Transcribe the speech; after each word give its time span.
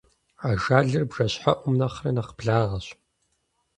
Ажалыр 0.49 1.03
бжэщхьэӀум 1.09 1.73
нэхърэ 1.79 2.11
нэхь 2.15 2.31
благъэщ. 2.37 2.87